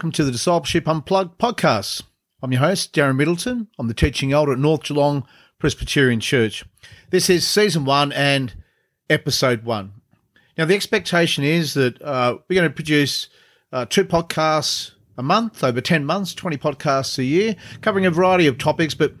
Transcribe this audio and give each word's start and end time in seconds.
welcome 0.00 0.12
to 0.12 0.24
the 0.24 0.32
Discipleship 0.32 0.88
Unplugged 0.88 1.36
podcast. 1.36 2.04
I'm 2.42 2.52
your 2.52 2.62
host, 2.62 2.94
Darren 2.94 3.16
Middleton. 3.16 3.68
I'm 3.78 3.86
the 3.86 3.92
teaching 3.92 4.32
elder 4.32 4.52
at 4.52 4.58
North 4.58 4.84
Geelong 4.84 5.26
Presbyterian 5.58 6.20
Church. 6.20 6.64
This 7.10 7.28
is 7.28 7.46
season 7.46 7.84
one 7.84 8.10
and 8.12 8.54
episode 9.10 9.62
one. 9.62 9.92
Now, 10.56 10.64
the 10.64 10.74
expectation 10.74 11.44
is 11.44 11.74
that 11.74 12.00
uh, 12.00 12.38
we're 12.48 12.54
going 12.54 12.70
to 12.70 12.74
produce 12.74 13.28
uh, 13.74 13.84
two 13.84 14.06
podcasts 14.06 14.92
a 15.18 15.22
month, 15.22 15.62
over 15.62 15.82
10 15.82 16.06
months, 16.06 16.32
20 16.32 16.56
podcasts 16.56 17.18
a 17.18 17.24
year, 17.24 17.54
covering 17.82 18.06
a 18.06 18.10
variety 18.10 18.46
of 18.46 18.56
topics, 18.56 18.94
but 18.94 19.12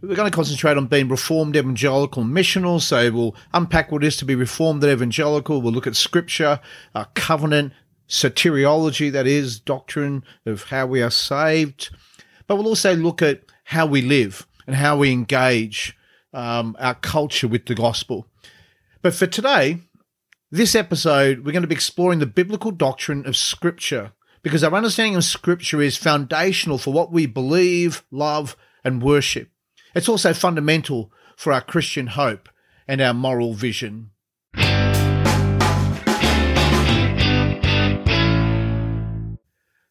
we're 0.00 0.16
going 0.16 0.30
to 0.30 0.34
concentrate 0.34 0.78
on 0.78 0.86
being 0.86 1.08
reformed 1.08 1.56
evangelical 1.56 2.24
missional. 2.24 2.80
So 2.80 3.12
we'll 3.12 3.36
unpack 3.52 3.92
what 3.92 4.02
it 4.02 4.06
is 4.06 4.16
to 4.16 4.24
be 4.24 4.34
reformed 4.34 4.82
evangelical. 4.82 5.60
We'll 5.60 5.74
look 5.74 5.86
at 5.86 5.94
scripture, 5.94 6.58
uh, 6.94 7.04
covenant, 7.12 7.74
soteriology, 8.08 9.10
that 9.12 9.26
is, 9.26 9.60
doctrine 9.60 10.24
of 10.46 10.64
how 10.64 10.86
we 10.86 11.02
are 11.02 11.10
saved. 11.10 11.90
But 12.46 12.56
we'll 12.56 12.68
also 12.68 12.94
look 12.94 13.22
at 13.22 13.42
how 13.64 13.86
we 13.86 14.02
live 14.02 14.46
and 14.66 14.76
how 14.76 14.98
we 14.98 15.12
engage 15.12 15.96
um, 16.32 16.76
our 16.78 16.94
culture 16.94 17.48
with 17.48 17.66
the 17.66 17.74
gospel. 17.74 18.26
But 19.00 19.14
for 19.14 19.26
today, 19.26 19.78
this 20.50 20.74
episode, 20.74 21.40
we're 21.40 21.52
going 21.52 21.62
to 21.62 21.68
be 21.68 21.74
exploring 21.74 22.18
the 22.18 22.26
biblical 22.26 22.70
doctrine 22.70 23.26
of 23.26 23.36
Scripture 23.36 24.12
because 24.42 24.62
our 24.62 24.74
understanding 24.74 25.16
of 25.16 25.24
Scripture 25.24 25.80
is 25.80 25.96
foundational 25.96 26.78
for 26.78 26.92
what 26.92 27.12
we 27.12 27.26
believe, 27.26 28.04
love, 28.10 28.56
and 28.84 29.02
worship. 29.02 29.48
It's 29.94 30.08
also 30.08 30.34
fundamental 30.34 31.12
for 31.36 31.52
our 31.52 31.60
Christian 31.60 32.08
hope 32.08 32.48
and 32.86 33.00
our 33.00 33.14
moral 33.14 33.54
vision. 33.54 34.10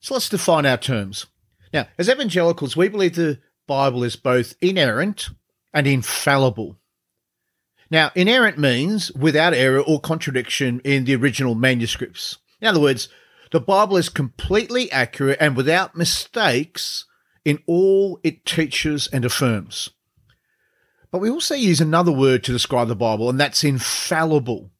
So 0.02 0.16
let's 0.16 0.30
define 0.30 0.66
our 0.66 0.77
terms. 0.77 1.27
Now, 1.71 1.88
as 1.97 2.09
evangelicals, 2.09 2.75
we 2.75 2.89
believe 2.89 3.16
the 3.16 3.39
Bible 3.67 4.03
is 4.03 4.16
both 4.16 4.55
inerrant 4.59 5.30
and 5.73 5.88
infallible. 5.88 6.77
Now, 7.89 8.11
inerrant 8.16 8.57
means 8.57 9.11
without 9.13 9.53
error 9.53 9.79
or 9.79 10.02
contradiction 10.02 10.81
in 10.83 11.05
the 11.05 11.16
original 11.16 11.55
manuscripts. 11.55 12.38
In 12.59 12.67
other 12.67 12.79
words, 12.79 13.09
the 13.52 13.59
Bible 13.59 13.97
is 13.97 14.09
completely 14.09 14.91
accurate 14.91 15.38
and 15.39 15.55
without 15.55 15.95
mistakes 15.95 17.05
in 17.45 17.59
all 17.67 18.19
it 18.23 18.45
teaches 18.45 19.07
and 19.07 19.23
affirms. 19.23 19.89
But 21.11 21.19
we 21.19 21.29
also 21.29 21.55
use 21.55 21.81
another 21.81 22.11
word 22.11 22.44
to 22.45 22.53
describe 22.53 22.88
the 22.88 22.95
Bible, 22.95 23.29
and 23.29 23.39
that's 23.39 23.63
infallible. 23.63 24.72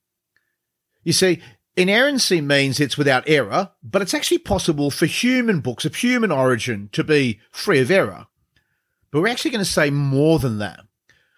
You 1.04 1.14
see, 1.14 1.42
inerrancy 1.82 2.42
means 2.42 2.80
it's 2.80 2.98
without 2.98 3.28
error, 3.28 3.72
but 3.84 4.02
it's 4.02 4.14
actually 4.14 4.40
possible 4.40 4.92
for 4.92 5.06
human 5.06 5.60
books 5.60 5.86
of 5.86 5.96
human 5.96 6.32
origin 6.32 6.90
to 6.94 7.04
be 7.04 7.40
free 7.52 7.80
of 7.80 7.92
error. 7.92 8.28
But 9.12 9.22
we're 9.22 9.28
actually 9.28 9.52
going 9.52 9.66
to 9.66 9.72
say 9.72 9.90
more 9.90 10.40
than 10.40 10.60
that. 10.60 10.82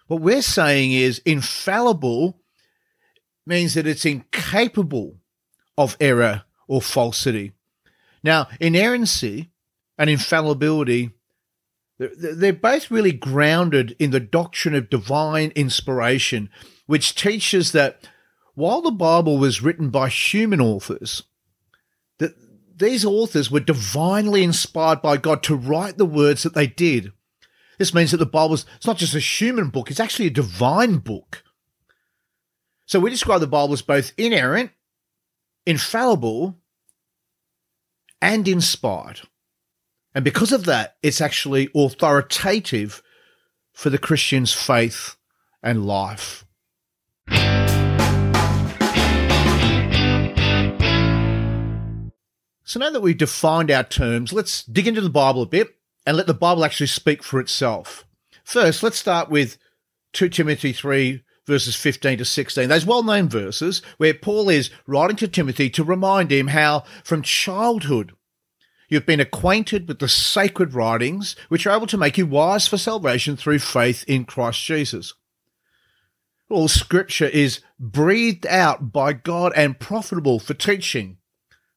What 0.06 0.20
we're 0.20 0.42
saying 0.42 0.92
is 0.92 1.20
infallible 1.24 2.40
means 3.46 3.74
that 3.74 3.86
it's 3.86 4.04
incapable 4.04 5.18
of 5.76 5.96
error 6.00 6.44
or 6.68 6.80
falsity. 6.80 7.52
Now, 8.22 8.48
inerrancy 8.60 9.50
and 9.98 10.08
infallibility, 10.08 11.10
they're 11.98 12.52
both 12.52 12.90
really 12.90 13.12
grounded 13.12 13.94
in 13.98 14.10
the 14.10 14.20
doctrine 14.20 14.74
of 14.74 14.90
divine 14.90 15.52
inspiration, 15.54 16.50
which 16.86 17.14
teaches 17.14 17.72
that 17.72 18.08
while 18.54 18.82
the 18.82 18.90
Bible 18.90 19.38
was 19.38 19.62
written 19.62 19.90
by 19.90 20.08
human 20.08 20.60
authors, 20.60 21.24
that 22.18 22.34
these 22.76 23.04
authors 23.04 23.50
were 23.50 23.60
divinely 23.60 24.42
inspired 24.42 25.02
by 25.02 25.16
God 25.16 25.42
to 25.44 25.56
write 25.56 25.98
the 25.98 26.06
words 26.06 26.42
that 26.42 26.54
they 26.54 26.66
did. 26.66 27.12
This 27.78 27.94
means 27.94 28.12
that 28.12 28.18
the 28.18 28.26
Bible 28.26 28.54
is 28.54 28.66
not 28.86 28.98
just 28.98 29.14
a 29.14 29.20
human 29.20 29.70
book, 29.70 29.90
it's 29.90 30.00
actually 30.00 30.26
a 30.26 30.30
divine 30.30 30.98
book. 30.98 31.42
So 32.86 33.00
we 33.00 33.10
describe 33.10 33.40
the 33.40 33.46
Bible 33.46 33.72
as 33.72 33.82
both 33.82 34.12
inerrant, 34.16 34.70
infallible, 35.66 36.58
and 38.20 38.46
inspired. 38.46 39.20
And 40.14 40.24
because 40.24 40.52
of 40.52 40.64
that, 40.66 40.96
it's 41.02 41.20
actually 41.20 41.70
authoritative 41.74 43.02
for 43.72 43.90
the 43.90 43.98
Christian's 43.98 44.52
faith 44.52 45.16
and 45.62 45.86
life. 45.86 46.43
So 52.64 52.80
now 52.80 52.90
that 52.90 53.02
we've 53.02 53.16
defined 53.16 53.70
our 53.70 53.84
terms, 53.84 54.32
let's 54.32 54.64
dig 54.64 54.88
into 54.88 55.02
the 55.02 55.10
Bible 55.10 55.42
a 55.42 55.46
bit 55.46 55.76
and 56.06 56.16
let 56.16 56.26
the 56.26 56.34
Bible 56.34 56.64
actually 56.64 56.86
speak 56.86 57.22
for 57.22 57.38
itself. 57.38 58.06
First, 58.42 58.82
let's 58.82 58.98
start 58.98 59.30
with 59.30 59.58
2 60.14 60.30
Timothy 60.30 60.72
3, 60.72 61.22
verses 61.46 61.76
15 61.76 62.18
to 62.18 62.24
16. 62.24 62.68
Those 62.68 62.86
well 62.86 63.02
known 63.02 63.28
verses 63.28 63.82
where 63.98 64.14
Paul 64.14 64.48
is 64.48 64.70
writing 64.86 65.16
to 65.16 65.28
Timothy 65.28 65.68
to 65.70 65.84
remind 65.84 66.32
him 66.32 66.48
how 66.48 66.84
from 67.02 67.22
childhood 67.22 68.12
you've 68.88 69.06
been 69.06 69.20
acquainted 69.20 69.86
with 69.86 69.98
the 69.98 70.08
sacred 70.08 70.72
writings 70.72 71.36
which 71.48 71.66
are 71.66 71.76
able 71.76 71.86
to 71.88 71.98
make 71.98 72.16
you 72.16 72.26
wise 72.26 72.66
for 72.66 72.78
salvation 72.78 73.36
through 73.36 73.58
faith 73.58 74.04
in 74.08 74.24
Christ 74.24 74.62
Jesus. 74.64 75.12
All 76.48 76.68
scripture 76.68 77.26
is 77.26 77.60
breathed 77.78 78.46
out 78.46 78.92
by 78.92 79.12
God 79.12 79.52
and 79.56 79.78
profitable 79.78 80.38
for 80.38 80.54
teaching, 80.54 81.18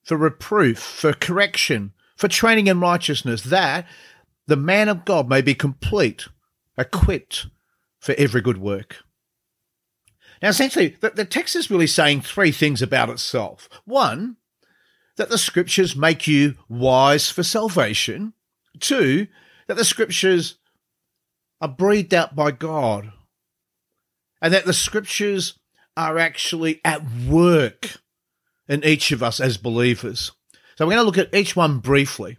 for 0.08 0.16
reproof, 0.16 0.80
for 0.80 1.12
correction, 1.12 1.92
for 2.16 2.30
training 2.30 2.68
in 2.68 2.80
righteousness, 2.80 3.42
that 3.44 3.86
the 4.48 4.56
man 4.56 4.88
of 4.88 5.04
God 5.04 5.28
may 5.28 5.42
be 5.42 5.54
complete, 5.54 6.30
equipped 6.78 7.48
for 8.00 8.16
every 8.18 8.40
good 8.40 8.58
work. 8.58 9.04
Now, 10.42 10.48
essentially, 10.48 10.96
the, 11.02 11.10
the 11.10 11.26
text 11.26 11.58
is 11.58 11.70
really 11.70 11.88
saying 11.88 12.22
three 12.22 12.54
things 12.54 12.82
about 12.82 13.10
itself. 13.10 13.68
One, 13.84 14.38
that 15.18 15.30
the 15.30 15.38
scriptures 15.38 15.94
make 15.94 16.26
you 16.26 16.56
wise 16.70 17.30
for 17.30 17.44
salvation. 17.44 18.32
Two, 18.80 19.28
that 19.68 19.76
the 19.76 19.84
scriptures 19.84 20.58
are 21.60 21.68
breathed 21.68 22.14
out 22.14 22.34
by 22.34 22.52
God. 22.52 23.12
And 24.42 24.54
that 24.54 24.64
the 24.64 24.74
scriptures 24.74 25.60
are 25.98 26.18
actually 26.18 26.80
at 26.86 27.02
work 27.28 28.00
in 28.68 28.84
each 28.84 29.12
of 29.12 29.24
us 29.24 29.40
as 29.40 29.58
believers. 29.58 30.32
So 30.76 30.86
we're 30.86 30.94
going 30.94 31.02
to 31.02 31.06
look 31.06 31.18
at 31.18 31.34
each 31.34 31.56
one 31.56 31.80
briefly. 31.80 32.38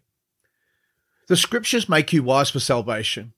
The 1.29 1.37
scriptures 1.37 1.89
make 1.89 2.13
you 2.13 2.23
wise 2.23 2.51
for 2.51 2.61
salvation. 2.61 3.35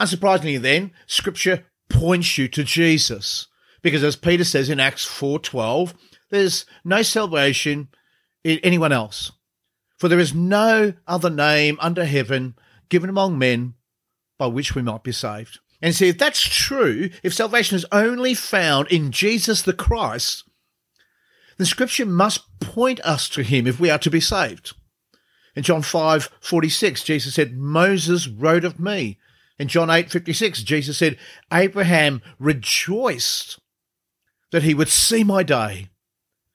Unsurprisingly, 0.00 0.60
then, 0.60 0.92
scripture 1.06 1.64
points 1.88 2.36
you 2.38 2.48
to 2.48 2.64
Jesus. 2.64 3.48
Because 3.82 4.04
as 4.04 4.16
Peter 4.16 4.44
says 4.44 4.68
in 4.68 4.80
Acts 4.80 5.04
4:12, 5.06 5.94
there's 6.30 6.66
no 6.84 7.02
salvation 7.02 7.88
in 8.44 8.58
anyone 8.62 8.92
else. 8.92 9.32
For 9.98 10.08
there 10.08 10.18
is 10.18 10.34
no 10.34 10.92
other 11.06 11.30
name 11.30 11.78
under 11.80 12.04
heaven 12.04 12.54
given 12.88 13.08
among 13.08 13.38
men 13.38 13.74
by 14.38 14.46
which 14.46 14.74
we 14.74 14.82
might 14.82 15.02
be 15.02 15.12
saved. 15.12 15.60
And 15.80 15.94
see, 15.94 16.08
if 16.08 16.18
that's 16.18 16.40
true, 16.42 17.10
if 17.22 17.34
salvation 17.34 17.76
is 17.76 17.86
only 17.92 18.34
found 18.34 18.88
in 18.88 19.12
Jesus 19.12 19.62
the 19.62 19.72
Christ, 19.72 20.44
then 21.56 21.66
Scripture 21.66 22.06
must 22.06 22.58
point 22.60 23.00
us 23.00 23.28
to 23.30 23.42
him 23.42 23.66
if 23.66 23.80
we 23.80 23.90
are 23.90 23.98
to 23.98 24.10
be 24.10 24.20
saved. 24.20 24.74
In 25.54 25.62
John 25.62 25.82
5 25.82 26.30
46, 26.40 27.02
Jesus 27.02 27.34
said, 27.34 27.56
Moses 27.56 28.28
wrote 28.28 28.64
of 28.64 28.78
me. 28.78 29.18
In 29.58 29.68
John 29.68 29.88
8 29.88 30.10
56, 30.10 30.62
Jesus 30.62 30.98
said, 30.98 31.16
Abraham 31.52 32.20
rejoiced 32.38 33.58
that 34.52 34.62
he 34.62 34.74
would 34.74 34.88
see 34.88 35.24
my 35.24 35.42
day, 35.42 35.88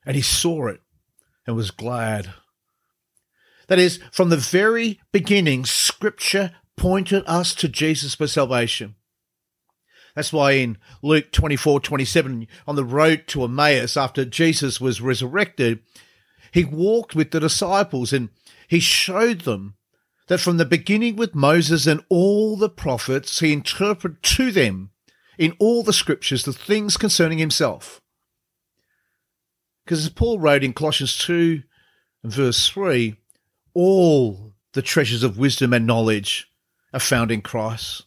and 0.05 0.15
he 0.15 0.21
saw 0.21 0.67
it 0.67 0.81
and 1.47 1.55
was 1.55 1.71
glad. 1.71 2.33
That 3.67 3.79
is, 3.79 3.99
from 4.11 4.29
the 4.29 4.37
very 4.37 4.99
beginning, 5.11 5.65
Scripture 5.65 6.51
pointed 6.77 7.23
us 7.25 7.55
to 7.55 7.67
Jesus 7.67 8.15
for 8.15 8.27
salvation. 8.27 8.95
That's 10.15 10.33
why 10.33 10.53
in 10.53 10.77
Luke 11.01 11.31
24 11.31 11.79
27, 11.81 12.47
on 12.67 12.75
the 12.75 12.83
road 12.83 13.23
to 13.27 13.43
Emmaus, 13.43 13.95
after 13.95 14.25
Jesus 14.25 14.81
was 14.81 15.01
resurrected, 15.01 15.79
he 16.51 16.65
walked 16.65 17.15
with 17.15 17.31
the 17.31 17.39
disciples 17.39 18.11
and 18.11 18.29
he 18.67 18.79
showed 18.79 19.41
them 19.41 19.75
that 20.27 20.39
from 20.39 20.57
the 20.57 20.65
beginning 20.65 21.15
with 21.15 21.35
Moses 21.35 21.87
and 21.87 22.03
all 22.09 22.55
the 22.55 22.69
prophets, 22.69 23.39
he 23.39 23.51
interpreted 23.53 24.21
to 24.23 24.51
them 24.51 24.91
in 25.37 25.55
all 25.59 25.83
the 25.83 25.93
scriptures 25.93 26.43
the 26.43 26.53
things 26.53 26.97
concerning 26.97 27.37
himself. 27.37 28.01
Because 29.83 30.05
as 30.05 30.09
Paul 30.09 30.39
wrote 30.39 30.63
in 30.63 30.73
Colossians 30.73 31.17
2 31.17 31.63
verse 32.23 32.67
3, 32.69 33.15
all 33.73 34.53
the 34.73 34.81
treasures 34.81 35.23
of 35.23 35.37
wisdom 35.37 35.73
and 35.73 35.85
knowledge 35.85 36.47
are 36.93 36.99
found 36.99 37.31
in 37.31 37.41
Christ. 37.41 38.03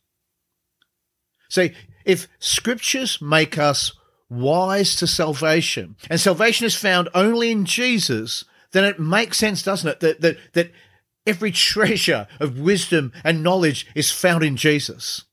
See, 1.49 1.73
if 2.05 2.29
scriptures 2.39 3.21
make 3.21 3.59
us 3.59 3.93
wise 4.29 4.97
to 4.97 5.07
salvation, 5.07 5.97
and 6.11 6.21
salvation 6.21 6.67
is 6.67 6.75
found 6.75 7.09
only 7.15 7.51
in 7.51 7.65
Jesus, 7.65 8.45
then 8.73 8.85
it 8.85 8.99
makes 8.99 9.39
sense, 9.39 9.63
doesn't 9.63 9.89
it, 9.89 10.01
that, 10.01 10.21
that, 10.21 10.37
that 10.55 10.71
Every 11.27 11.51
treasure 11.53 12.27
of 12.41 12.59
wisdom 12.59 13.13
and 13.23 13.43
knowledge 13.43 13.87
is 13.95 14.11
found 14.11 14.45
in 14.45 14.57
Jesus. 14.57 15.25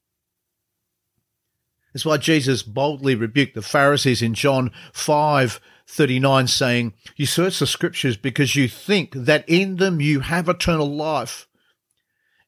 That's 1.93 2.05
why 2.05 2.17
Jesus 2.17 2.63
boldly 2.63 3.15
rebuked 3.15 3.53
the 3.53 3.61
Pharisees 3.61 4.21
in 4.21 4.33
John 4.33 4.71
5 4.93 5.59
39, 5.87 6.47
saying, 6.47 6.93
You 7.17 7.25
search 7.25 7.59
the 7.59 7.67
scriptures 7.67 8.15
because 8.15 8.55
you 8.55 8.69
think 8.69 9.11
that 9.13 9.43
in 9.49 9.75
them 9.75 9.99
you 9.99 10.21
have 10.21 10.47
eternal 10.47 10.89
life. 10.89 11.49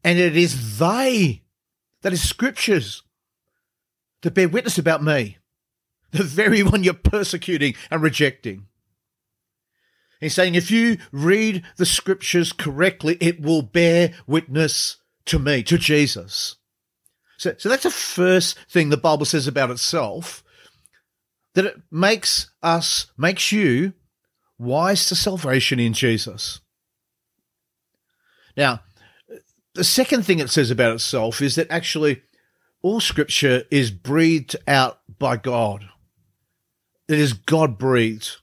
And 0.02 0.18
it 0.18 0.38
is 0.38 0.80
they, 0.80 1.44
that 2.04 2.14
is 2.14 2.28
scriptures, 2.28 3.04
that 4.24 4.34
bear 4.34 4.50
witness 4.50 4.78
about 4.78 5.04
me, 5.04 5.38
the 6.12 6.24
very 6.24 6.64
one 6.64 6.84
you're 6.84 6.94
persecuting 6.94 7.76
and 7.92 8.02
rejecting. 8.02 8.66
He's 10.20 10.34
saying 10.34 10.56
if 10.56 10.72
you 10.72 10.98
read 11.12 11.64
the 11.78 11.86
scriptures 11.86 12.54
correctly, 12.54 13.18
it 13.20 13.42
will 13.42 13.62
bear 13.62 14.14
witness 14.26 14.98
to 15.26 15.38
me, 15.38 15.64
to 15.64 15.78
Jesus. 15.78 16.56
So, 17.38 17.54
so 17.58 17.70
that's 17.70 17.84
the 17.84 17.92
first 17.92 18.58
thing 18.70 18.90
the 18.90 18.98
Bible 18.98 19.26
says 19.26 19.48
about 19.48 19.70
itself 19.70 20.44
that 21.56 21.66
it 21.66 21.76
makes 21.92 22.52
us, 22.64 23.12
makes 23.18 23.52
you 23.52 23.94
wise 24.58 25.08
to 25.10 25.16
salvation 25.16 25.80
in 25.80 25.94
Jesus. 25.94 26.62
Now, 28.56 28.82
the 29.74 29.84
second 29.84 30.26
thing 30.26 30.40
it 30.40 30.50
says 30.50 30.72
about 30.72 30.94
itself 30.94 31.42
is 31.42 31.56
that 31.56 31.68
actually 31.70 32.22
all 32.84 33.00
scripture 33.00 33.64
is 33.72 33.90
breathed 33.90 34.56
out 34.68 35.00
by 35.18 35.38
God. 35.38 35.90
It 37.08 37.18
is 37.18 37.34
God 37.34 37.80
breathed. 37.80 38.38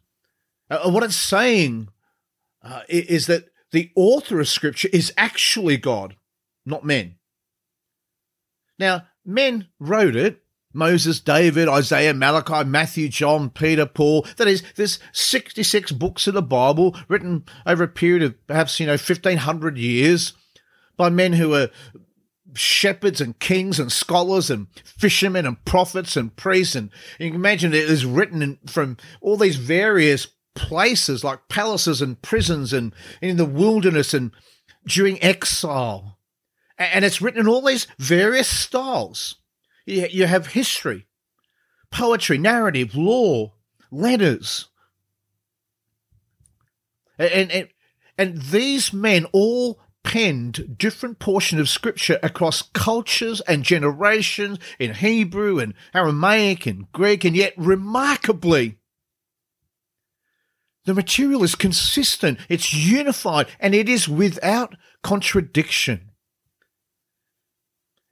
Uh, 0.68 0.90
what 0.90 1.02
it's 1.02 1.16
saying 1.16 1.88
uh, 2.62 2.82
is 2.88 3.26
that 3.26 3.46
the 3.72 3.90
author 3.94 4.40
of 4.40 4.48
Scripture 4.48 4.88
is 4.92 5.12
actually 5.16 5.76
God, 5.76 6.16
not 6.66 6.84
men. 6.84 7.16
Now, 8.78 9.06
men 9.24 9.68
wrote 9.78 10.16
it. 10.16 10.42
Moses, 10.72 11.18
David, 11.18 11.68
Isaiah, 11.68 12.14
Malachi, 12.14 12.62
Matthew, 12.64 13.08
John, 13.08 13.50
Peter, 13.50 13.86
Paul. 13.86 14.24
That 14.36 14.46
is, 14.46 14.62
there's 14.76 15.00
66 15.12 15.90
books 15.92 16.28
in 16.28 16.34
the 16.34 16.42
Bible 16.42 16.96
written 17.08 17.44
over 17.66 17.82
a 17.82 17.88
period 17.88 18.22
of 18.22 18.46
perhaps, 18.46 18.78
you 18.78 18.86
know, 18.86 18.92
1500 18.92 19.76
years 19.76 20.32
by 20.96 21.10
men 21.10 21.32
who 21.32 21.48
were 21.48 21.70
shepherds 22.54 23.20
and 23.20 23.38
kings 23.38 23.78
and 23.78 23.90
scholars 23.90 24.50
and 24.50 24.66
fishermen 24.84 25.46
and 25.46 25.64
prophets 25.64 26.16
and 26.16 26.34
priests. 26.36 26.74
And 26.74 26.90
you 27.18 27.28
can 27.28 27.36
imagine 27.36 27.72
it 27.72 27.90
is 27.90 28.04
written 28.04 28.42
in, 28.42 28.58
from 28.66 28.96
all 29.20 29.36
these 29.36 29.56
various 29.56 30.28
places 30.54 31.24
like 31.24 31.48
palaces 31.48 32.02
and 32.02 32.20
prisons 32.20 32.72
and 32.72 32.94
in 33.20 33.36
the 33.36 33.44
wilderness 33.44 34.14
and 34.14 34.32
during 34.86 35.22
exile. 35.22 36.18
And 36.78 37.04
it's 37.04 37.20
written 37.20 37.40
in 37.40 37.48
all 37.48 37.62
these 37.62 37.86
various 37.98 38.48
styles. 38.48 39.36
You 39.86 40.26
have 40.26 40.48
history, 40.48 41.06
poetry, 41.90 42.38
narrative, 42.38 42.94
law, 42.94 43.54
letters. 43.90 44.68
And, 47.18 47.50
and, 47.50 47.68
and 48.16 48.42
these 48.42 48.92
men 48.92 49.26
all 49.32 49.80
penned 50.10 50.76
different 50.76 51.20
portions 51.20 51.60
of 51.60 51.68
scripture 51.68 52.18
across 52.20 52.62
cultures 52.62 53.40
and 53.42 53.62
generations 53.62 54.58
in 54.76 54.94
Hebrew 54.94 55.60
and 55.60 55.72
Aramaic 55.94 56.66
and 56.66 56.90
Greek, 56.90 57.24
and 57.24 57.36
yet 57.36 57.54
remarkably, 57.56 58.80
the 60.84 60.94
material 60.94 61.44
is 61.44 61.54
consistent, 61.54 62.40
it's 62.48 62.74
unified, 62.74 63.46
and 63.60 63.72
it 63.72 63.88
is 63.88 64.08
without 64.08 64.74
contradiction. 65.04 66.10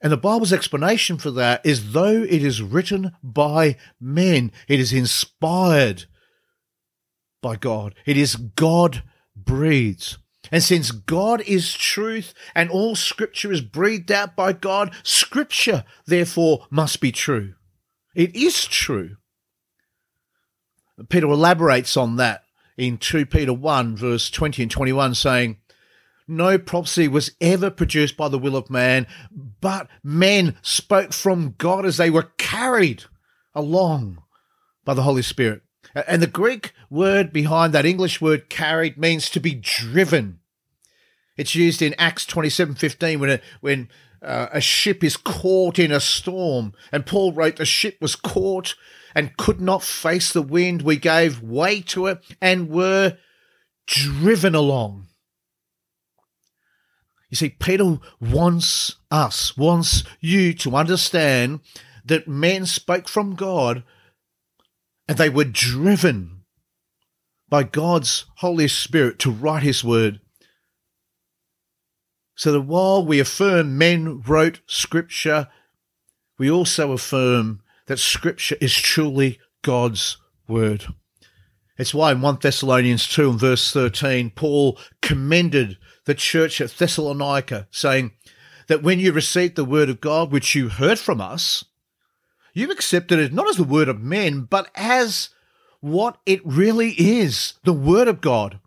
And 0.00 0.12
the 0.12 0.16
Bible's 0.16 0.52
explanation 0.52 1.18
for 1.18 1.32
that 1.32 1.66
is 1.66 1.94
though 1.94 2.22
it 2.22 2.44
is 2.44 2.62
written 2.62 3.16
by 3.24 3.76
men, 4.00 4.52
it 4.68 4.78
is 4.78 4.92
inspired 4.92 6.04
by 7.42 7.56
God. 7.56 7.96
It 8.06 8.16
is 8.16 8.36
God 8.36 9.02
breathed. 9.34 10.18
And 10.50 10.62
since 10.62 10.90
God 10.90 11.40
is 11.42 11.72
truth 11.72 12.34
and 12.54 12.70
all 12.70 12.96
scripture 12.96 13.52
is 13.52 13.60
breathed 13.60 14.10
out 14.10 14.36
by 14.36 14.52
God, 14.52 14.94
scripture 15.02 15.84
therefore 16.06 16.66
must 16.70 17.00
be 17.00 17.12
true. 17.12 17.54
It 18.14 18.34
is 18.34 18.64
true. 18.64 19.16
Peter 21.08 21.26
elaborates 21.26 21.96
on 21.96 22.16
that 22.16 22.42
in 22.76 22.98
2 22.98 23.26
Peter 23.26 23.52
1, 23.52 23.96
verse 23.96 24.30
20 24.30 24.62
and 24.62 24.70
21, 24.70 25.14
saying, 25.14 25.58
No 26.26 26.58
prophecy 26.58 27.08
was 27.08 27.32
ever 27.40 27.70
produced 27.70 28.16
by 28.16 28.28
the 28.28 28.38
will 28.38 28.56
of 28.56 28.70
man, 28.70 29.06
but 29.60 29.88
men 30.02 30.56
spoke 30.62 31.12
from 31.12 31.54
God 31.58 31.84
as 31.84 31.96
they 31.96 32.10
were 32.10 32.32
carried 32.38 33.04
along 33.54 34.22
by 34.84 34.94
the 34.94 35.02
Holy 35.02 35.22
Spirit. 35.22 35.62
And 36.06 36.22
the 36.22 36.26
Greek 36.26 36.72
word 36.90 37.32
behind 37.32 37.72
that 37.72 37.86
English 37.86 38.20
word 38.20 38.48
carried 38.48 38.98
means 38.98 39.30
to 39.30 39.40
be 39.40 39.54
driven. 39.54 40.37
It's 41.38 41.54
used 41.54 41.80
in 41.80 41.94
Acts 41.96 42.26
27:15 42.26 43.20
when 43.20 43.30
a, 43.30 43.40
when 43.60 43.88
uh, 44.20 44.48
a 44.52 44.60
ship 44.60 45.04
is 45.04 45.16
caught 45.16 45.78
in 45.78 45.92
a 45.92 46.00
storm 46.00 46.74
and 46.90 47.06
Paul 47.06 47.32
wrote 47.32 47.56
the 47.56 47.64
ship 47.64 47.96
was 48.00 48.16
caught 48.16 48.74
and 49.14 49.36
could 49.36 49.60
not 49.60 49.82
face 49.82 50.32
the 50.32 50.42
wind. 50.42 50.82
We 50.82 50.96
gave 50.96 51.40
way 51.40 51.80
to 51.82 52.06
it 52.08 52.18
and 52.42 52.68
were 52.68 53.16
driven 53.86 54.54
along. 54.54 55.06
You 57.30 57.36
see, 57.36 57.50
Peter 57.50 57.98
wants 58.20 58.96
us, 59.10 59.56
wants 59.56 60.02
you 60.20 60.54
to 60.54 60.74
understand 60.74 61.60
that 62.04 62.26
men 62.26 62.66
spoke 62.66 63.08
from 63.08 63.34
God 63.34 63.84
and 65.06 65.18
they 65.18 65.28
were 65.28 65.44
driven 65.44 66.44
by 67.48 67.62
God's 67.62 68.26
Holy 68.36 68.68
Spirit 68.68 69.18
to 69.20 69.30
write 69.30 69.62
His 69.62 69.84
word. 69.84 70.20
So 72.38 72.52
that 72.52 72.60
while 72.60 73.04
we 73.04 73.18
affirm 73.18 73.76
men 73.76 74.20
wrote 74.20 74.60
Scripture, 74.68 75.48
we 76.38 76.48
also 76.48 76.92
affirm 76.92 77.62
that 77.86 77.98
Scripture 77.98 78.56
is 78.60 78.72
truly 78.76 79.40
God's 79.62 80.18
Word. 80.46 80.86
It's 81.76 81.92
why 81.92 82.12
in 82.12 82.20
1 82.20 82.38
Thessalonians 82.40 83.08
2 83.08 83.30
and 83.30 83.40
verse 83.40 83.72
13, 83.72 84.30
Paul 84.30 84.78
commended 85.02 85.78
the 86.04 86.14
church 86.14 86.60
at 86.60 86.70
Thessalonica, 86.70 87.66
saying 87.72 88.12
that 88.68 88.84
when 88.84 89.00
you 89.00 89.10
received 89.10 89.56
the 89.56 89.64
Word 89.64 89.90
of 89.90 90.00
God, 90.00 90.30
which 90.30 90.54
you 90.54 90.68
heard 90.68 91.00
from 91.00 91.20
us, 91.20 91.64
you 92.54 92.70
accepted 92.70 93.18
it 93.18 93.32
not 93.32 93.48
as 93.48 93.56
the 93.56 93.64
Word 93.64 93.88
of 93.88 94.00
men, 94.00 94.42
but 94.42 94.70
as 94.76 95.30
what 95.80 96.18
it 96.24 96.40
really 96.46 96.90
is 96.90 97.54
the 97.64 97.72
Word 97.72 98.06
of 98.06 98.20
God, 98.20 98.60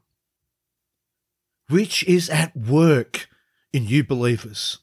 which 1.70 2.04
is 2.04 2.30
at 2.30 2.54
work 2.54 3.30
in 3.74 3.86
you 3.86 4.04
believers. 4.04 4.80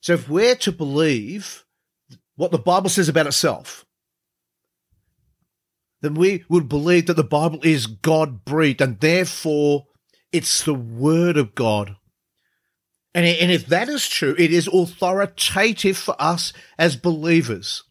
So 0.00 0.12
if 0.12 0.28
we're 0.28 0.54
to 0.56 0.72
believe 0.72 1.64
what 2.36 2.52
the 2.52 2.58
Bible 2.58 2.88
says 2.88 3.08
about 3.08 3.26
itself, 3.26 3.84
then 6.02 6.14
we 6.14 6.44
would 6.48 6.68
believe 6.68 7.06
that 7.06 7.14
the 7.14 7.24
Bible 7.24 7.60
is 7.62 7.86
God 7.86 8.44
breathed 8.44 8.80
and 8.80 9.00
therefore 9.00 9.86
it's 10.30 10.62
the 10.62 10.74
Word 10.74 11.36
of 11.36 11.54
God. 11.54 11.96
And, 13.14 13.24
and 13.24 13.50
if 13.50 13.66
that 13.66 13.88
is 13.88 14.06
true, 14.06 14.36
it 14.38 14.52
is 14.52 14.68
authoritative 14.68 15.96
for 15.96 16.14
us 16.18 16.52
as 16.78 16.96
believers. 16.96 17.82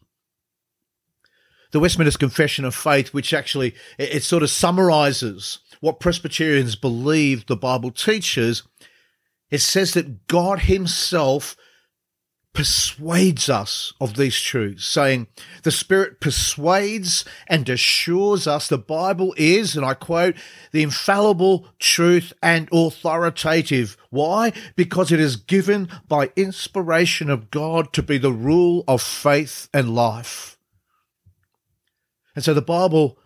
The 1.72 1.80
Westminster 1.80 2.16
Confession 2.16 2.64
of 2.64 2.74
Faith, 2.74 3.12
which 3.12 3.34
actually 3.34 3.74
it, 3.98 4.16
it 4.16 4.22
sort 4.22 4.44
of 4.44 4.50
summarizes 4.50 5.58
what 5.80 6.00
Presbyterians 6.00 6.76
believe 6.76 7.46
the 7.46 7.56
Bible 7.56 7.90
teaches, 7.90 8.62
it 9.50 9.60
says 9.60 9.94
that 9.94 10.26
God 10.26 10.60
Himself 10.60 11.56
persuades 12.56 13.50
us 13.50 13.92
of 14.00 14.16
these 14.16 14.40
truths, 14.40 14.86
saying, 14.86 15.26
The 15.62 15.70
Spirit 15.70 16.20
persuades 16.20 17.26
and 17.46 17.68
assures 17.68 18.46
us 18.46 18.66
the 18.66 18.78
Bible 18.78 19.34
is, 19.36 19.76
and 19.76 19.84
I 19.84 19.92
quote, 19.92 20.36
the 20.72 20.82
infallible 20.82 21.68
truth 21.78 22.32
and 22.42 22.66
authoritative. 22.72 23.98
Why? 24.08 24.54
Because 24.74 25.12
it 25.12 25.20
is 25.20 25.36
given 25.36 25.90
by 26.08 26.30
inspiration 26.34 27.28
of 27.28 27.50
God 27.50 27.92
to 27.92 28.02
be 28.02 28.16
the 28.16 28.32
rule 28.32 28.84
of 28.88 29.02
faith 29.02 29.68
and 29.74 29.94
life. 29.94 30.56
And 32.34 32.42
so 32.42 32.54
the 32.54 32.62
Bible 32.62 33.18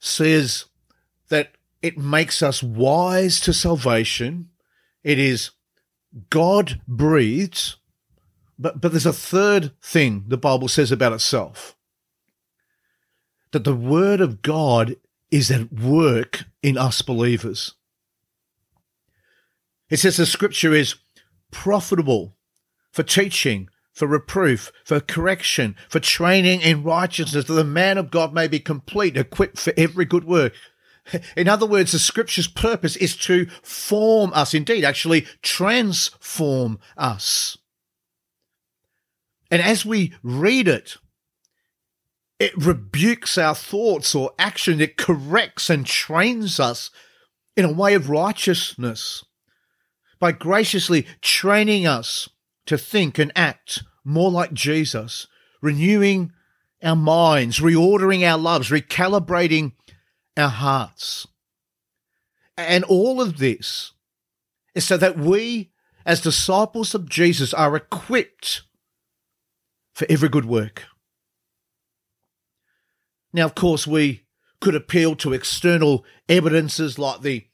says 0.00 0.64
it 1.82 1.98
makes 1.98 2.42
us 2.42 2.62
wise 2.62 3.40
to 3.40 3.52
salvation. 3.52 4.50
It 5.04 5.18
is 5.18 5.50
God 6.30 6.80
breathes. 6.88 7.76
but, 8.58 8.80
but 8.80 8.92
there's 8.92 9.06
a 9.06 9.12
third 9.12 9.72
thing 9.82 10.24
the 10.28 10.38
Bible 10.38 10.68
says 10.68 10.90
about 10.90 11.12
itself 11.12 11.76
that 13.52 13.64
the 13.64 13.74
Word 13.74 14.20
of 14.20 14.42
God 14.42 14.96
is 15.30 15.50
at 15.50 15.72
work 15.72 16.44
in 16.62 16.76
us 16.76 17.02
believers. 17.02 17.74
It 19.88 19.98
says 19.98 20.16
the 20.16 20.26
scripture 20.26 20.74
is 20.74 20.96
profitable 21.50 22.36
for 22.92 23.02
teaching, 23.02 23.68
for 23.92 24.06
reproof, 24.08 24.72
for 24.84 25.00
correction, 25.00 25.76
for 25.88 26.00
training 26.00 26.60
in 26.60 26.82
righteousness, 26.82 27.46
that 27.46 27.52
the 27.54 27.64
man 27.64 27.98
of 27.98 28.10
God 28.10 28.34
may 28.34 28.48
be 28.48 28.58
complete, 28.58 29.16
equipped 29.16 29.58
for 29.58 29.72
every 29.76 30.04
good 30.04 30.24
work. 30.24 30.52
In 31.36 31.48
other 31.48 31.66
words, 31.66 31.92
the 31.92 31.98
scripture's 31.98 32.48
purpose 32.48 32.96
is 32.96 33.16
to 33.18 33.46
form 33.62 34.32
us, 34.34 34.54
indeed, 34.54 34.84
actually 34.84 35.26
transform 35.42 36.78
us. 36.96 37.58
And 39.50 39.62
as 39.62 39.86
we 39.86 40.12
read 40.22 40.68
it, 40.68 40.96
it 42.38 42.56
rebukes 42.56 43.38
our 43.38 43.54
thoughts 43.54 44.14
or 44.14 44.32
action. 44.38 44.80
It 44.80 44.96
corrects 44.96 45.70
and 45.70 45.86
trains 45.86 46.60
us 46.60 46.90
in 47.56 47.64
a 47.64 47.72
way 47.72 47.94
of 47.94 48.10
righteousness 48.10 49.24
by 50.18 50.32
graciously 50.32 51.06
training 51.20 51.86
us 51.86 52.28
to 52.66 52.76
think 52.76 53.18
and 53.18 53.32
act 53.36 53.82
more 54.04 54.30
like 54.30 54.52
Jesus, 54.52 55.26
renewing 55.62 56.32
our 56.82 56.96
minds, 56.96 57.60
reordering 57.60 58.28
our 58.28 58.38
loves, 58.38 58.70
recalibrating 58.70 59.72
our 60.36 60.48
hearts. 60.48 61.26
And 62.56 62.84
all 62.84 63.20
of 63.20 63.38
this 63.38 63.92
is 64.74 64.84
so 64.84 64.96
that 64.96 65.18
we, 65.18 65.70
as 66.04 66.20
disciples 66.20 66.94
of 66.94 67.08
Jesus, 67.08 67.52
are 67.54 67.76
equipped 67.76 68.62
for 69.92 70.06
every 70.08 70.28
good 70.28 70.44
work. 70.44 70.84
Now, 73.32 73.44
of 73.44 73.54
course, 73.54 73.86
we 73.86 74.22
could 74.60 74.74
appeal 74.74 75.16
to 75.16 75.32
external 75.32 76.04
evidences 76.28 76.98
like 76.98 77.20
the 77.20 77.46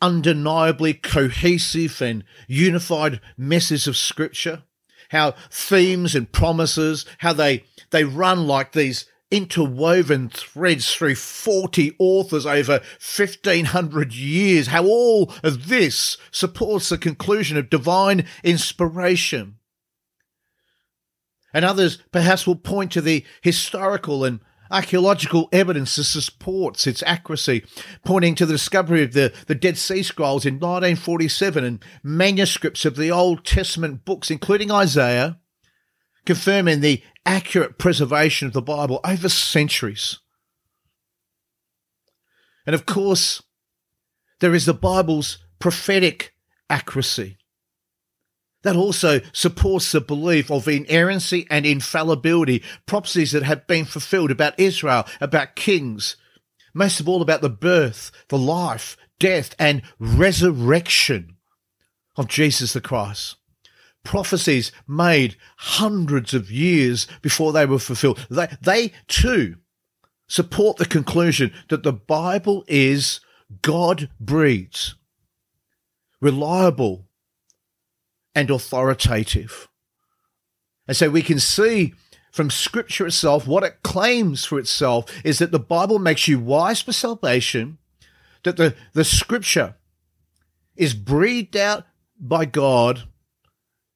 undeniably 0.00 0.94
cohesive 0.94 2.02
and 2.02 2.24
unified 2.46 3.20
message 3.36 3.86
of 3.86 3.96
Scripture, 3.96 4.64
how 5.10 5.34
themes 5.50 6.14
and 6.14 6.30
promises, 6.30 7.06
how 7.18 7.32
they, 7.32 7.64
they 7.90 8.04
run 8.04 8.46
like 8.46 8.72
these 8.72 9.06
interwoven 9.34 10.28
threads 10.28 10.94
through 10.94 11.16
40 11.16 11.96
authors 11.98 12.46
over 12.46 12.74
1500 13.00 14.14
years, 14.14 14.68
how 14.68 14.84
all 14.84 15.32
of 15.42 15.68
this 15.68 16.16
supports 16.30 16.88
the 16.88 16.98
conclusion 16.98 17.56
of 17.56 17.68
divine 17.68 18.26
inspiration. 18.44 19.56
And 21.52 21.64
others 21.64 21.98
perhaps 22.12 22.46
will 22.46 22.56
point 22.56 22.92
to 22.92 23.00
the 23.00 23.24
historical 23.42 24.24
and 24.24 24.38
archaeological 24.70 25.48
evidence 25.52 25.96
that 25.96 26.04
supports 26.04 26.86
its 26.86 27.02
accuracy, 27.04 27.64
pointing 28.04 28.36
to 28.36 28.46
the 28.46 28.54
discovery 28.54 29.02
of 29.02 29.14
the, 29.14 29.32
the 29.46 29.54
Dead 29.54 29.76
Sea 29.76 30.04
Scrolls 30.04 30.46
in 30.46 30.54
1947 30.54 31.64
and 31.64 31.84
manuscripts 32.04 32.84
of 32.84 32.96
the 32.96 33.10
Old 33.10 33.44
Testament 33.44 34.04
books, 34.04 34.30
including 34.30 34.70
Isaiah, 34.70 35.38
confirming 36.24 36.80
the 36.80 37.02
accurate 37.26 37.78
preservation 37.78 38.46
of 38.46 38.52
the 38.52 38.62
Bible 38.62 39.00
over 39.04 39.28
centuries. 39.28 40.18
And 42.66 42.74
of 42.74 42.86
course, 42.86 43.42
there 44.40 44.54
is 44.54 44.66
the 44.66 44.74
Bible's 44.74 45.38
prophetic 45.58 46.34
accuracy 46.68 47.36
that 48.62 48.76
also 48.76 49.20
supports 49.32 49.92
the 49.92 50.00
belief 50.00 50.50
of 50.50 50.66
inerrancy 50.66 51.46
and 51.50 51.64
infallibility, 51.64 52.62
prophecies 52.86 53.32
that 53.32 53.42
have 53.42 53.66
been 53.66 53.84
fulfilled 53.84 54.30
about 54.30 54.58
Israel, 54.58 55.06
about 55.20 55.54
kings, 55.54 56.16
most 56.72 56.98
of 56.98 57.08
all 57.08 57.22
about 57.22 57.42
the 57.42 57.50
birth, 57.50 58.10
the 58.28 58.38
life, 58.38 58.96
death, 59.20 59.54
and 59.58 59.82
resurrection 59.98 61.36
of 62.16 62.26
Jesus 62.26 62.72
the 62.72 62.80
Christ. 62.80 63.36
Prophecies 64.04 64.70
made 64.86 65.36
hundreds 65.56 66.34
of 66.34 66.50
years 66.50 67.08
before 67.22 67.52
they 67.52 67.66
were 67.66 67.78
fulfilled. 67.78 68.26
They, 68.30 68.48
they 68.62 68.92
too 69.08 69.56
support 70.28 70.76
the 70.76 70.86
conclusion 70.86 71.52
that 71.68 71.82
the 71.82 71.92
Bible 71.92 72.64
is 72.68 73.20
God 73.62 74.10
breathed, 74.20 74.94
reliable, 76.20 77.06
and 78.34 78.50
authoritative. 78.50 79.68
And 80.86 80.96
so 80.96 81.08
we 81.10 81.22
can 81.22 81.38
see 81.38 81.94
from 82.32 82.50
Scripture 82.50 83.06
itself 83.06 83.46
what 83.46 83.62
it 83.62 83.82
claims 83.82 84.44
for 84.44 84.58
itself 84.58 85.04
is 85.24 85.38
that 85.38 85.52
the 85.52 85.58
Bible 85.58 85.98
makes 85.98 86.26
you 86.26 86.38
wise 86.38 86.82
for 86.82 86.92
salvation, 86.92 87.78
that 88.42 88.56
the, 88.56 88.74
the 88.92 89.04
Scripture 89.04 89.76
is 90.76 90.94
breathed 90.94 91.56
out 91.56 91.84
by 92.18 92.44
God, 92.44 93.04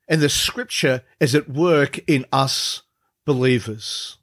and 0.09 0.21
the 0.23 0.29
Scripture 0.29 1.03
is 1.21 1.35
at 1.35 1.49
work 1.49 1.99
in 2.09 2.25
us 2.33 2.83
believers. 3.27 4.17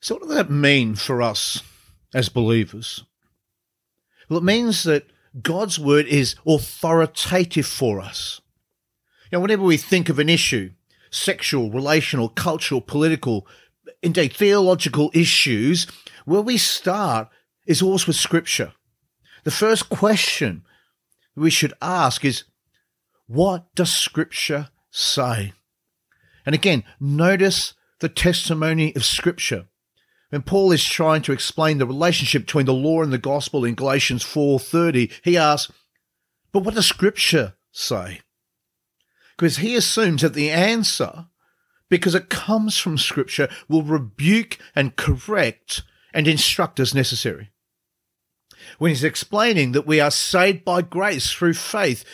So, 0.00 0.14
what 0.14 0.22
does 0.22 0.34
that 0.34 0.50
mean 0.50 0.94
for 0.94 1.22
us 1.22 1.62
as 2.14 2.28
believers? 2.28 3.04
Well, 4.28 4.38
it 4.38 4.44
means 4.44 4.84
that 4.84 5.06
God's 5.40 5.78
word 5.78 6.06
is 6.06 6.36
authoritative 6.46 7.66
for 7.66 8.00
us. 8.00 8.40
You 9.30 9.36
know, 9.36 9.40
whenever 9.40 9.62
we 9.62 9.76
think 9.76 10.08
of 10.08 10.18
an 10.18 10.28
issue, 10.28 10.70
sexual, 11.10 11.70
relational, 11.70 12.28
cultural, 12.28 12.80
political, 12.80 13.46
indeed 14.02 14.34
theological 14.34 15.10
issues, 15.14 15.86
where 16.24 16.42
we 16.42 16.58
start 16.58 17.28
is 17.66 17.82
always 17.82 18.06
with 18.06 18.16
scripture. 18.16 18.72
The 19.48 19.52
first 19.52 19.88
question 19.88 20.66
we 21.34 21.48
should 21.48 21.72
ask 21.80 22.22
is, 22.22 22.44
what 23.26 23.74
does 23.74 23.90
scripture 23.90 24.68
say? 24.90 25.54
And 26.44 26.54
again, 26.54 26.84
notice 27.00 27.72
the 28.00 28.10
testimony 28.10 28.94
of 28.94 29.06
scripture. 29.06 29.64
When 30.28 30.42
Paul 30.42 30.70
is 30.72 30.84
trying 30.84 31.22
to 31.22 31.32
explain 31.32 31.78
the 31.78 31.86
relationship 31.86 32.42
between 32.42 32.66
the 32.66 32.74
law 32.74 33.00
and 33.00 33.10
the 33.10 33.16
gospel 33.16 33.64
in 33.64 33.74
Galatians 33.74 34.22
4:30, 34.22 35.10
he 35.24 35.38
asks, 35.38 35.72
"But 36.52 36.64
what 36.64 36.74
does 36.74 36.86
scripture 36.86 37.54
say?" 37.72 38.20
Because 39.34 39.56
he 39.56 39.74
assumes 39.76 40.20
that 40.20 40.34
the 40.34 40.50
answer, 40.50 41.28
because 41.88 42.14
it 42.14 42.28
comes 42.28 42.76
from 42.76 42.98
scripture, 42.98 43.48
will 43.66 43.82
rebuke 43.82 44.58
and 44.74 44.94
correct 44.96 45.84
and 46.12 46.28
instruct 46.28 46.78
as 46.78 46.94
necessary. 46.94 47.50
When 48.78 48.90
he's 48.90 49.04
explaining 49.04 49.72
that 49.72 49.86
we 49.86 50.00
are 50.00 50.10
saved 50.10 50.64
by 50.64 50.82
grace 50.82 51.30
through 51.30 51.54
faith, 51.54 52.04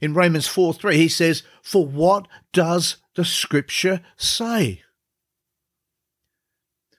in 0.00 0.14
Romans 0.14 0.46
4 0.46 0.74
3, 0.74 0.96
he 0.96 1.08
says, 1.08 1.42
For 1.62 1.86
what 1.86 2.26
does 2.52 2.96
the 3.14 3.24
scripture 3.24 4.00
say? 4.16 4.82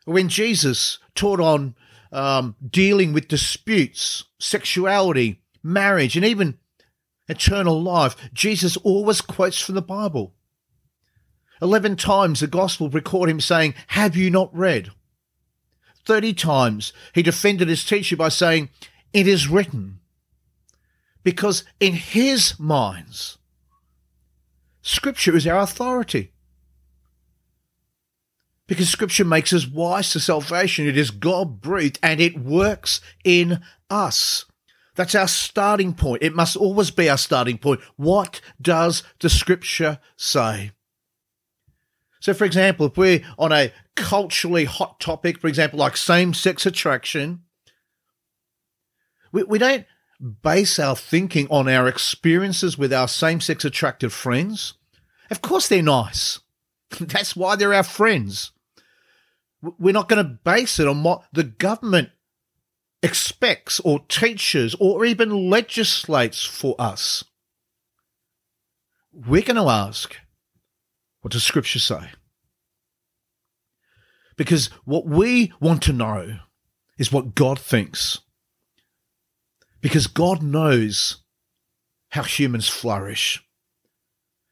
when 0.06 0.30
Jesus 0.30 1.00
taught 1.16 1.40
on 1.40 1.76
um, 2.12 2.56
dealing 2.68 3.14
with 3.14 3.28
disputes, 3.28 4.26
sexuality, 4.40 5.42
marriage, 5.64 6.16
and 6.16 6.26
even 6.26 6.58
eternal 7.28 7.82
life, 7.82 8.16
Jesus 8.34 8.78
always 8.78 9.22
quotes 9.22 9.62
from 9.62 9.76
the 9.76 9.82
Bible. 9.82 10.34
Eleven 11.62 11.96
times 11.96 12.40
the 12.40 12.48
Gospel 12.48 12.90
record 12.90 13.30
him 13.30 13.40
saying, 13.40 13.76
Have 13.88 14.16
you 14.16 14.30
not 14.30 14.56
read? 14.56 14.90
Thirty 16.04 16.34
times 16.34 16.92
he 17.14 17.22
defended 17.22 17.70
his 17.70 17.86
teacher 17.86 18.18
by 18.18 18.30
saying, 18.30 18.70
It 19.14 19.28
is 19.28 19.48
written. 19.48 20.00
Because 21.24 21.64
in 21.80 21.94
his 21.94 22.60
minds, 22.60 23.38
Scripture 24.82 25.36
is 25.36 25.46
our 25.46 25.60
authority 25.60 26.32
because 28.72 28.88
scripture 28.88 29.26
makes 29.26 29.52
us 29.52 29.68
wise 29.68 30.14
to 30.14 30.20
salvation. 30.22 30.88
It 30.88 30.98
is 30.98 31.12
God 31.12 31.60
breathed 31.60 32.00
and 32.02 32.22
it 32.22 32.40
works 32.40 33.02
in 33.26 33.60
us. 33.90 34.46
That's 34.96 35.14
our 35.14 35.28
starting 35.28 35.94
point. 35.94 36.24
It 36.24 36.34
must 36.34 36.56
always 36.56 36.90
be 36.90 37.10
our 37.10 37.18
starting 37.18 37.58
point. 37.58 37.82
What 37.98 38.40
does 38.62 39.04
the 39.20 39.30
scripture 39.30 40.00
say? 40.16 40.72
So, 42.22 42.34
for 42.34 42.46
example, 42.46 42.86
if 42.86 42.96
we're 42.96 43.26
on 43.38 43.52
a 43.52 43.74
culturally 43.98 44.64
hot 44.64 45.02
topic, 45.02 45.42
for 45.42 45.50
example, 45.50 45.80
like 45.80 45.98
same 45.98 46.34
sex 46.34 46.66
attraction, 46.66 47.42
we, 49.32 49.44
we 49.44 49.58
don't 49.58 49.86
base 50.44 50.78
our 50.80 50.96
thinking 50.96 51.48
on 51.50 51.68
our 51.68 51.88
experiences 51.88 52.78
with 52.78 52.94
our 52.94 53.08
same 53.08 53.42
sex 53.42 53.66
attracted 53.66 54.12
friends. 54.12 54.74
Of 55.30 55.42
course, 55.42 55.68
they're 55.68 55.82
nice. 55.82 56.40
That's 57.00 57.36
why 57.36 57.56
they're 57.56 57.74
our 57.74 57.84
friends. 57.84 58.52
We're 59.62 59.94
not 59.94 60.10
going 60.10 60.24
to 60.24 60.40
base 60.44 60.80
it 60.80 60.88
on 60.88 61.04
what 61.04 61.24
the 61.32 61.44
government 61.44 62.10
expects 63.04 63.80
or 63.80 64.00
teaches 64.08 64.76
or 64.80 65.06
even 65.06 65.50
legislates 65.50 66.44
for 66.44 66.76
us. 66.80 67.24
We're 69.14 69.42
going 69.42 69.58
to 69.58 69.70
ask, 69.70 70.16
what 71.22 71.34
does 71.34 71.44
Scripture 71.44 71.80
say? 71.80 72.10
Because 74.36 74.68
what 74.86 75.06
we 75.06 75.54
want 75.60 75.84
to 75.84 75.94
know 75.94 76.40
is 76.98 77.12
what 77.12 77.36
God 77.36 77.60
thinks. 77.60 78.20
Because 79.82 80.08
God 80.08 80.42
knows 80.44 81.18
how 82.10 82.24
humans 82.24 82.70
flourish. 82.70 83.44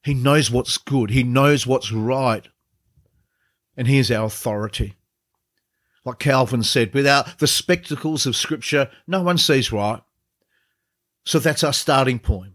He 0.04 0.14
knows 0.14 0.50
what's 0.50 0.78
good. 0.78 1.12
He 1.12 1.24
knows 1.24 1.68
what's 1.68 1.92
right. 1.92 2.48
And 3.78 3.88
he 3.88 3.98
is 3.98 4.12
our 4.12 4.26
authority. 4.26 4.96
Like 6.06 6.20
Calvin 6.20 6.64
said, 6.64 6.94
without 6.94 7.40
the 7.40 7.48
spectacles 7.48 8.26
of 8.26 8.36
Scripture, 8.36 8.90
no 9.06 9.22
one 9.22 9.38
sees 9.38 9.72
right. 9.72 10.02
So 11.26 11.38
that's 11.40 11.64
our 11.64 11.74
starting 11.74 12.20
point. 12.20 12.54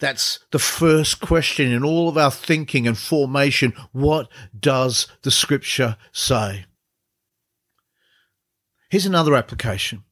That's 0.00 0.40
the 0.50 0.58
first 0.58 1.20
question 1.20 1.70
in 1.70 1.84
all 1.84 2.08
of 2.08 2.18
our 2.18 2.30
thinking 2.30 2.88
and 2.88 2.98
formation. 2.98 3.72
What 3.92 4.28
does 4.58 5.06
the 5.22 5.30
Scripture 5.30 5.96
say? 6.10 6.66
Here's 8.90 9.06
another 9.06 9.36
application. 9.36 10.02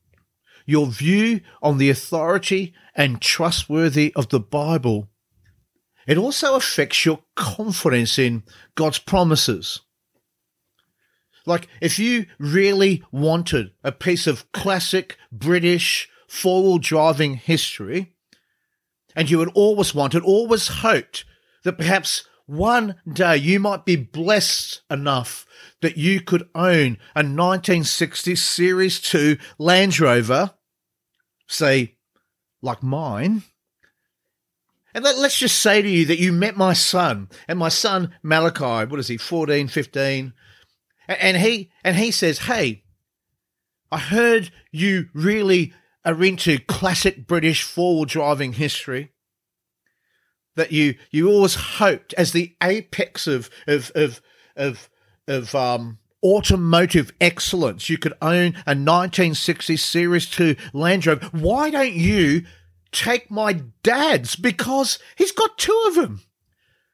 Your 0.66 0.86
view 0.86 1.40
on 1.62 1.78
the 1.78 1.90
authority 1.90 2.74
and 2.94 3.20
trustworthy 3.20 4.12
of 4.14 4.28
the 4.28 4.40
Bible. 4.40 5.08
It 6.06 6.18
also 6.18 6.56
affects 6.56 7.04
your 7.04 7.20
confidence 7.36 8.18
in 8.18 8.42
God's 8.74 8.98
promises. 8.98 9.80
Like, 11.46 11.68
if 11.80 11.98
you 11.98 12.26
really 12.38 13.02
wanted 13.10 13.72
a 13.82 13.92
piece 13.92 14.26
of 14.26 14.50
classic 14.52 15.16
British 15.32 16.08
four 16.28 16.62
wheel 16.62 16.78
driving 16.78 17.34
history, 17.34 18.14
and 19.16 19.30
you 19.30 19.40
had 19.40 19.50
always 19.54 19.94
wanted, 19.94 20.22
always 20.22 20.68
hoped 20.68 21.24
that 21.64 21.78
perhaps 21.78 22.24
one 22.46 22.96
day 23.10 23.36
you 23.36 23.60
might 23.60 23.84
be 23.84 23.96
blessed 23.96 24.82
enough 24.90 25.46
that 25.82 25.96
you 25.96 26.20
could 26.20 26.48
own 26.54 26.98
a 27.14 27.22
1960 27.22 28.36
Series 28.36 29.00
2 29.00 29.38
Land 29.58 29.98
Rover, 29.98 30.52
say, 31.46 31.96
like 32.62 32.82
mine. 32.82 33.42
And 34.92 35.04
let, 35.04 35.16
us 35.16 35.38
just 35.38 35.58
say 35.58 35.82
to 35.82 35.88
you 35.88 36.04
that 36.06 36.18
you 36.18 36.32
met 36.32 36.56
my 36.56 36.72
son, 36.72 37.28
and 37.46 37.58
my 37.58 37.68
son 37.68 38.12
Malachi, 38.22 38.90
what 38.90 38.98
is 38.98 39.08
he, 39.08 39.16
14, 39.16 39.68
15, 39.68 40.32
and 41.08 41.36
he 41.36 41.70
and 41.82 41.96
he 41.96 42.10
says, 42.10 42.40
"Hey, 42.40 42.84
I 43.90 43.98
heard 43.98 44.50
you 44.70 45.08
really 45.12 45.72
are 46.04 46.22
into 46.22 46.58
classic 46.58 47.26
British 47.26 47.62
four-wheel 47.62 48.04
driving 48.04 48.54
history. 48.54 49.12
That 50.56 50.72
you 50.72 50.96
you 51.10 51.30
always 51.30 51.54
hoped 51.54 52.12
as 52.14 52.32
the 52.32 52.54
apex 52.62 53.26
of 53.26 53.50
of 53.66 53.90
of 53.94 54.20
of 54.56 54.89
of 55.30 55.54
um, 55.54 55.98
automotive 56.22 57.12
excellence, 57.20 57.88
you 57.88 57.98
could 57.98 58.14
own 58.20 58.54
a 58.66 58.76
1960 58.76 59.76
Series 59.76 60.28
2 60.28 60.56
Land 60.72 61.06
Rover. 61.06 61.26
Why 61.32 61.70
don't 61.70 61.92
you 61.92 62.44
take 62.92 63.30
my 63.30 63.62
dad's? 63.82 64.36
Because 64.36 64.98
he's 65.16 65.32
got 65.32 65.56
two 65.56 65.84
of 65.88 65.94
them. 65.94 66.20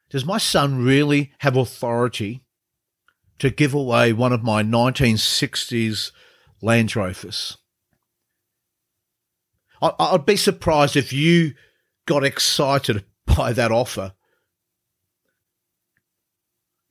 Does 0.09 0.25
my 0.25 0.37
son 0.37 0.83
really 0.83 1.33
have 1.39 1.57
authority 1.57 2.45
to 3.39 3.49
give 3.49 3.73
away 3.73 4.13
one 4.13 4.33
of 4.33 4.43
my 4.43 4.63
1960s 4.63 6.11
Land 6.61 6.95
Rovers. 6.95 7.57
I'd 9.81 10.25
be 10.25 10.37
surprised 10.37 10.95
if 10.95 11.13
you 11.13 11.53
got 12.07 12.23
excited 12.23 13.05
by 13.25 13.53
that 13.53 13.71
offer 13.71 14.13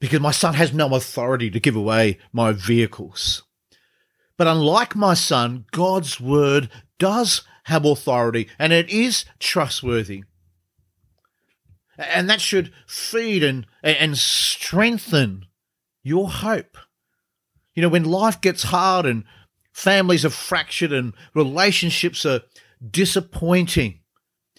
because 0.00 0.20
my 0.20 0.30
son 0.30 0.54
has 0.54 0.72
no 0.72 0.94
authority 0.94 1.50
to 1.50 1.60
give 1.60 1.76
away 1.76 2.18
my 2.32 2.52
vehicles. 2.52 3.42
But 4.36 4.46
unlike 4.46 4.94
my 4.94 5.14
son, 5.14 5.64
God's 5.72 6.20
word 6.20 6.68
does 6.98 7.42
have 7.64 7.84
authority 7.84 8.48
and 8.58 8.72
it 8.72 8.90
is 8.90 9.24
trustworthy. 9.38 10.24
And 11.98 12.28
that 12.28 12.42
should 12.42 12.72
feed 12.86 13.42
and, 13.42 13.66
and 13.82 14.18
strengthen 14.18 15.46
your 16.02 16.28
hope. 16.28 16.76
You 17.74 17.82
know, 17.82 17.88
when 17.88 18.04
life 18.04 18.40
gets 18.40 18.64
hard 18.64 19.06
and 19.06 19.24
families 19.72 20.24
are 20.24 20.30
fractured 20.30 20.92
and 20.92 21.14
relationships 21.34 22.26
are 22.26 22.42
disappointing, 22.90 24.00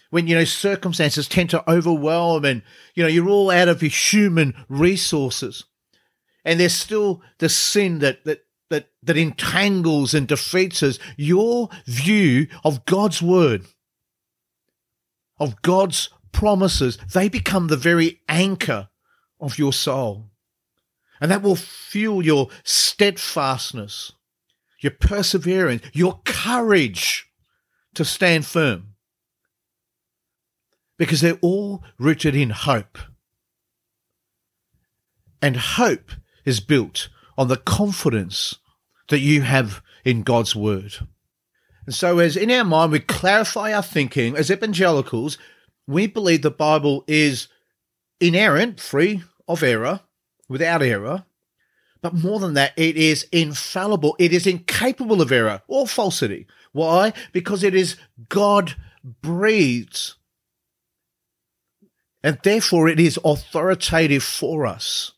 when, 0.10 0.28
you 0.28 0.36
know, 0.36 0.44
circumstances 0.44 1.28
tend 1.28 1.50
to 1.52 1.70
overwhelm 1.70 2.46
and, 2.46 2.62
you 2.96 3.04
know, 3.04 3.10
you're 3.10 3.30
all 3.30 3.52
out 3.52 3.68
of 3.68 3.82
your 3.82 3.92
human 3.92 4.54
resources. 4.70 5.66
And 6.46 6.60
there's 6.60 6.74
still 6.74 7.22
the 7.40 7.50
sin 7.50 8.00
that, 8.00 8.24
that, 8.26 8.46
that, 8.70 8.90
that 9.04 9.18
entangles 9.18 10.14
and 10.14 10.28
defeats 10.28 10.82
us. 10.82 10.98
Your 11.18 11.70
view 11.86 12.48
of 12.64 12.86
God's 12.86 13.22
word, 13.22 13.66
of 15.40 15.62
God's 15.62 16.10
promises, 16.32 16.98
they 17.14 17.28
become 17.30 17.68
the 17.68 17.78
very 17.78 18.22
anchor 18.30 18.90
of 19.40 19.60
your 19.60 19.74
soul. 19.74 20.30
And 21.20 21.32
that 21.32 21.42
will 21.42 21.56
fuel 21.56 22.24
your 22.24 22.50
steadfastness, 22.64 24.14
your 24.80 24.92
perseverance, 24.92 25.84
your 25.94 26.22
courage 26.24 27.30
to 27.96 28.06
stand 28.06 28.46
firm. 28.46 28.94
Because 30.98 31.22
they're 31.22 31.40
all 31.42 31.84
rooted 32.00 32.36
in 32.36 32.50
hope. 32.50 32.98
And 35.42 35.58
hope 35.58 36.12
is 36.46 36.60
built 36.60 37.10
on 37.38 37.48
the 37.48 37.58
confidence 37.58 38.56
that 39.10 39.20
you 39.20 39.42
have 39.42 39.82
in 40.04 40.24
God's 40.24 40.56
word. 40.56 40.96
And 41.86 41.94
so, 41.96 42.20
as 42.20 42.36
in 42.36 42.52
our 42.52 42.66
mind 42.66 42.92
we 42.92 43.00
clarify 43.00 43.74
our 43.74 43.84
thinking, 43.84 44.36
as 44.36 44.52
evangelicals, 44.52 45.38
we 45.88 46.08
believe 46.08 46.42
the 46.42 46.52
Bible 46.52 47.04
is 47.08 47.48
inerrant, 48.20 48.80
free 48.80 49.24
of 49.48 49.64
error, 49.64 50.02
without 50.50 50.82
error. 50.82 51.26
But 52.02 52.14
more 52.14 52.40
than 52.40 52.54
that, 52.56 52.74
it 52.76 52.98
is 52.98 53.28
infallible. 53.32 54.16
It 54.20 54.34
is 54.34 54.46
incapable 54.46 55.22
of 55.22 55.32
error 55.32 55.62
or 55.68 55.88
falsity. 55.88 56.46
Why? 56.72 57.14
Because 57.32 57.64
it 57.64 57.74
is 57.74 57.96
God 58.30 58.76
breathed. 59.22 60.14
And 62.28 62.38
therefore, 62.44 62.90
it 62.90 63.00
is 63.00 63.18
authoritative 63.24 64.22
for 64.22 64.66
us. 64.66 65.14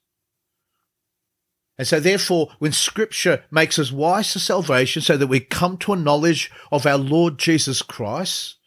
And 1.75 1.87
so, 1.87 1.99
therefore, 1.99 2.51
when 2.59 2.71
Scripture 2.71 3.43
makes 3.49 3.79
us 3.79 3.91
wise 3.91 4.31
to 4.33 4.39
salvation 4.39 5.01
so 5.01 5.17
that 5.17 5.25
we 5.25 5.39
come 5.39 5.77
to 5.77 5.93
a 5.93 5.95
knowledge 5.95 6.51
of 6.71 6.85
our 6.85 6.99
Lord 6.99 7.39
Jesus 7.39 7.81
Christ, 7.81 8.57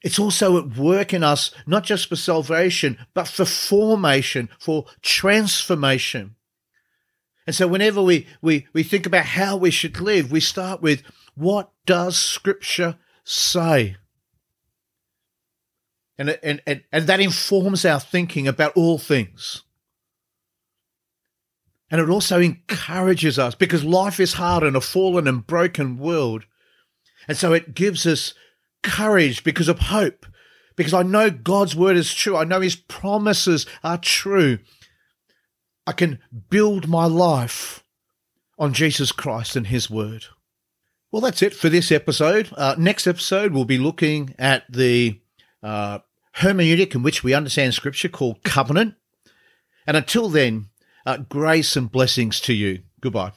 it's 0.00 0.18
also 0.18 0.56
at 0.56 0.78
work 0.78 1.12
in 1.12 1.22
us, 1.22 1.50
not 1.66 1.84
just 1.84 2.08
for 2.08 2.16
salvation, 2.16 2.96
but 3.12 3.28
for 3.28 3.44
formation, 3.44 4.48
for 4.58 4.86
transformation. 5.02 6.36
And 7.46 7.54
so 7.54 7.68
whenever 7.68 8.00
we, 8.00 8.28
we, 8.40 8.66
we 8.72 8.82
think 8.82 9.04
about 9.04 9.26
how 9.26 9.58
we 9.58 9.70
should 9.70 10.00
live, 10.00 10.32
we 10.32 10.40
start 10.40 10.80
with 10.80 11.02
what 11.34 11.70
does 11.84 12.16
Scripture 12.16 12.96
say? 13.24 13.98
And, 16.20 16.38
and, 16.42 16.60
and, 16.66 16.84
and 16.92 17.06
that 17.06 17.20
informs 17.20 17.86
our 17.86 17.98
thinking 17.98 18.46
about 18.46 18.76
all 18.76 18.98
things. 18.98 19.62
And 21.90 21.98
it 21.98 22.10
also 22.10 22.38
encourages 22.38 23.38
us 23.38 23.54
because 23.54 23.84
life 23.84 24.20
is 24.20 24.34
hard 24.34 24.62
in 24.62 24.76
a 24.76 24.82
fallen 24.82 25.26
and 25.26 25.46
broken 25.46 25.96
world. 25.96 26.44
And 27.26 27.38
so 27.38 27.54
it 27.54 27.74
gives 27.74 28.06
us 28.06 28.34
courage 28.82 29.42
because 29.44 29.68
of 29.68 29.78
hope, 29.78 30.26
because 30.76 30.92
I 30.92 31.02
know 31.02 31.30
God's 31.30 31.74
word 31.74 31.96
is 31.96 32.12
true. 32.12 32.36
I 32.36 32.44
know 32.44 32.60
his 32.60 32.76
promises 32.76 33.64
are 33.82 33.96
true. 33.96 34.58
I 35.86 35.92
can 35.92 36.18
build 36.50 36.86
my 36.86 37.06
life 37.06 37.82
on 38.58 38.74
Jesus 38.74 39.10
Christ 39.10 39.56
and 39.56 39.68
his 39.68 39.88
word. 39.88 40.26
Well, 41.10 41.22
that's 41.22 41.40
it 41.40 41.54
for 41.54 41.70
this 41.70 41.90
episode. 41.90 42.50
Uh, 42.54 42.74
next 42.76 43.06
episode, 43.06 43.54
we'll 43.54 43.64
be 43.64 43.78
looking 43.78 44.34
at 44.38 44.70
the 44.70 45.18
uh, 45.62 46.00
hermeneutic 46.36 46.94
in 46.94 47.02
which 47.02 47.22
we 47.22 47.34
understand 47.34 47.74
scripture 47.74 48.08
called 48.08 48.42
covenant. 48.42 48.94
And 49.86 49.96
until 49.96 50.28
then, 50.28 50.66
uh, 51.06 51.18
grace 51.18 51.76
and 51.76 51.90
blessings 51.90 52.40
to 52.40 52.52
you. 52.52 52.82
Goodbye. 53.00 53.32